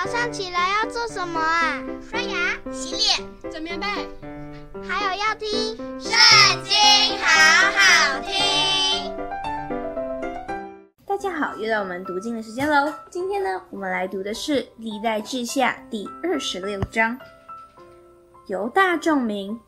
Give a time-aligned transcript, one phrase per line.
[0.00, 1.82] 早上起来要做什么啊？
[2.08, 3.86] 刷牙、洗脸、整棉被，
[4.88, 5.48] 还有要听
[6.00, 6.12] 《圣
[6.62, 6.72] 经》，
[7.20, 9.12] 好好听。
[11.04, 12.94] 大家好，又到我们读经的时间喽。
[13.10, 17.18] 今天呢，我们来读的是《历代志下》第二十六章。
[18.46, 19.58] 犹大众民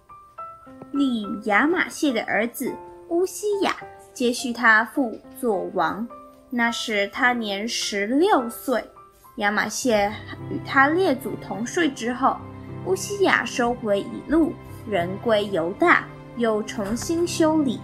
[0.92, 2.72] 立亚玛谢的儿子
[3.08, 3.76] 乌西雅
[4.14, 6.06] 接续他父作王。
[6.50, 8.88] 那时他年十六岁。
[9.36, 10.12] 亚玛谢
[10.50, 12.36] 与他列祖同睡之后，
[12.84, 14.52] 乌西雅收回以路，
[14.88, 16.04] 人归犹大，
[16.36, 17.80] 又重新修理。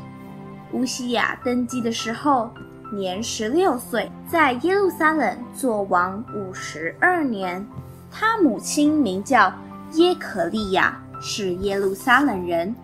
[0.72, 2.50] 乌西雅登基的时候，
[2.92, 7.66] 年十六岁，在耶路撒冷作王五十二年。
[8.10, 9.52] 他母亲名叫
[9.92, 12.74] 耶可利亚，是耶路撒冷人。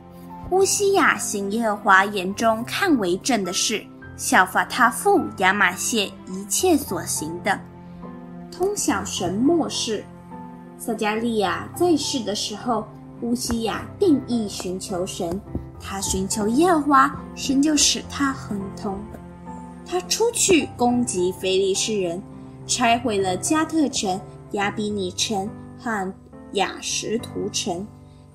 [0.50, 3.84] 乌西雅行耶和华眼中看为正的事，
[4.16, 7.58] 效法他父亚玛谢一切所行的。
[8.62, 10.04] 通晓神末世，
[10.78, 12.86] 撒迦利亚在世的时候，
[13.20, 15.40] 乌西雅定意寻求神，
[15.80, 18.96] 他寻求耶和华，神就使他亨通。
[19.84, 22.22] 他出去攻击非利士人，
[22.64, 24.20] 拆毁了加特城、
[24.52, 26.14] 亚比尼城和
[26.52, 27.84] 雅什图城，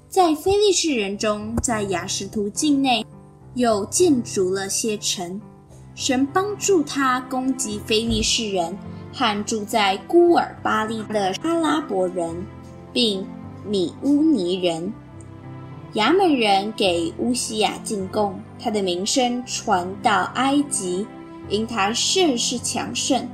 [0.09, 3.05] 在非利士人中，在雅什图境内
[3.53, 5.39] 又建筑了些城。
[5.95, 8.77] 神帮助他攻击非利士人。
[9.17, 12.45] 和住在孤尔巴力的阿拉伯人，
[12.93, 13.25] 并
[13.65, 14.93] 米乌尼人、
[15.93, 21.07] 亚扪人给乌西亚进贡，他的名声传到埃及，
[21.49, 23.27] 因他甚是强盛。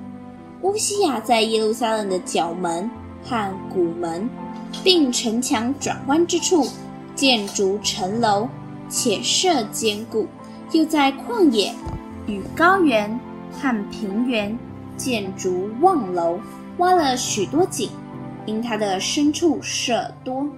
[0.61, 2.89] 乌西亚在耶路撒冷的角门
[3.22, 4.30] 和谷门，
[4.86, 6.66] 并城墙转弯之处
[7.14, 8.48] 建筑城楼，
[8.88, 10.26] 且设坚固，
[10.72, 11.73] 又在旷野
[12.26, 13.20] 与高原
[13.52, 14.58] 和平原。
[14.97, 16.39] 建筑望楼，
[16.77, 17.89] 挖了许多井，
[18.45, 20.49] 因他的牲畜甚多；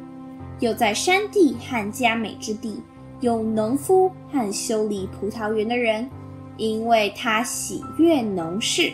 [0.59, 2.81] 又在山地和佳美之地，
[3.21, 6.09] 有农夫和修理葡萄园的人，
[6.57, 8.91] 因为他喜悦农事。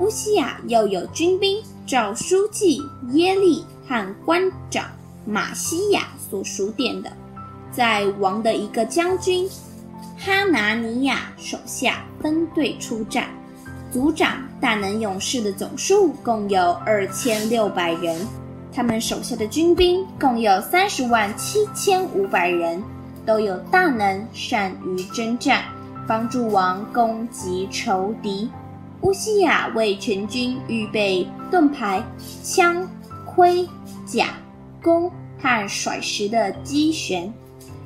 [0.00, 4.86] 乌西亚又有军兵，照书记耶利和官长
[5.24, 7.12] 马西亚所数点的，
[7.70, 9.48] 在王的一个将军
[10.18, 13.28] 哈拿尼亚手下分队出战。
[13.94, 18.26] 族长大能勇士的总数共有二千六百人，
[18.72, 22.82] 他们手下的军兵共有三十万七千五百人，
[23.24, 25.62] 都有大能，善于征战，
[26.08, 28.50] 帮助王攻击仇敌。
[29.02, 32.02] 乌西雅为全军预备盾牌、
[32.42, 32.84] 枪、
[33.24, 33.64] 盔、
[34.04, 34.30] 甲、
[34.82, 35.08] 弓
[35.40, 37.32] 和甩石的机旋，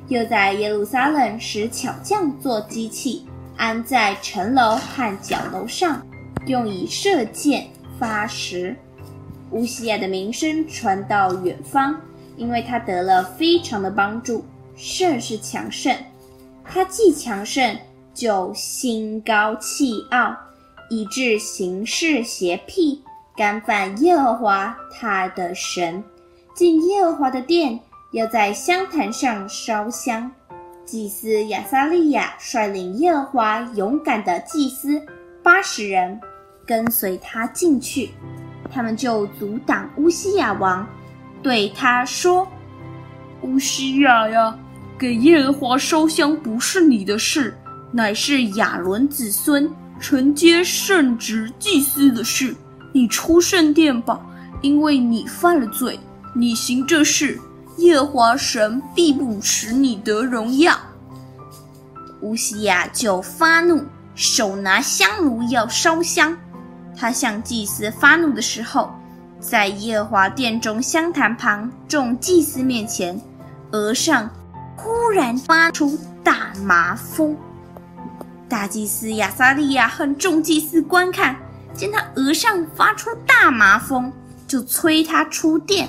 [0.07, 3.27] 又在耶路撒冷使巧匠做机器。
[3.59, 6.01] 安在城楼和角楼上，
[6.47, 7.67] 用以射箭、
[7.99, 8.73] 发石。
[9.51, 11.93] 乌西亚的名声传到远方，
[12.37, 14.45] 因为他得了非常的帮助，
[14.77, 15.93] 甚是强盛。
[16.63, 17.77] 他既强盛，
[18.13, 20.33] 就心高气傲，
[20.89, 23.03] 以致行事邪僻，
[23.35, 26.01] 干犯耶和华他的神。
[26.55, 27.77] 进耶和华的殿，
[28.13, 30.31] 要在香坛上烧香。
[30.89, 34.99] 祭司亚撒利亚率领耶和华勇敢的祭司
[35.43, 36.19] 八十人，
[36.65, 38.09] 跟随他进去。
[38.71, 40.87] 他们就阻挡乌西亚王，
[41.43, 42.47] 对他说
[43.43, 44.57] ：“乌西雅呀，
[44.97, 47.55] 给耶和华烧香不是你的事，
[47.91, 52.55] 乃是亚伦子孙承接圣职祭司的事。
[52.91, 54.19] 你出圣殿吧，
[54.63, 55.99] 因为你犯了罪。
[56.35, 57.39] 你行这事。”
[57.79, 60.77] 耶和华神必不使你得荣耀。
[62.21, 63.83] 乌西雅就发怒，
[64.15, 66.37] 手拿香炉要烧香。
[66.95, 68.91] 他向祭司发怒的时候，
[69.39, 73.19] 在耶和华殿中香坛旁众祭司面前，
[73.71, 74.29] 额上
[74.75, 77.37] 忽然发出大麻风。
[78.49, 81.37] 大祭司亚撒利雅和众祭司观看，
[81.73, 84.11] 见他额上发出大麻风，
[84.45, 85.87] 就催他出殿。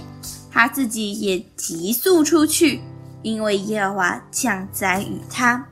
[0.50, 2.80] 他自己也急速出去，
[3.22, 5.66] 因为耶和华降灾与他。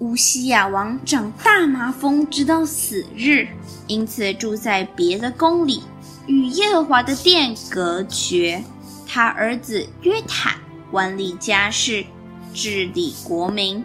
[0.00, 3.46] 乌西亚王长大麻风，直到死日，
[3.86, 5.82] 因此住在别的宫里，
[6.26, 8.62] 与耶和华的殿隔绝。
[9.06, 10.54] 他儿子约坦
[10.90, 12.04] 管理家事，
[12.54, 13.84] 治理国民。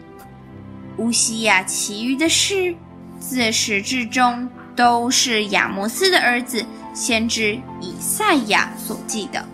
[0.98, 2.74] 乌西亚其余的事，
[3.20, 9.46] 自始至终都是亚摩斯的儿子先知以赛亚所记的。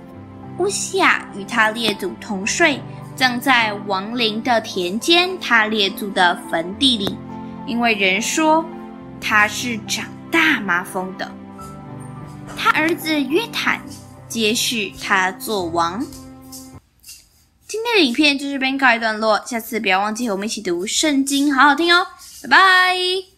[0.61, 2.79] 乌西雅与他列祖同睡，
[3.15, 7.17] 葬在亡灵的田间，他列祖的坟地里，
[7.65, 8.63] 因为人说
[9.19, 11.31] 他是长大麻风的。
[12.55, 13.81] 他儿子约坦
[14.27, 15.99] 接续他做王。
[17.67, 22.05] 今天的影片就这边告一段落，下次不要忘记和我们一起读圣经，好好听哦，
[22.43, 23.30] 拜拜。